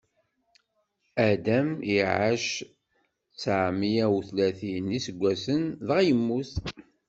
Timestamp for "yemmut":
6.07-6.51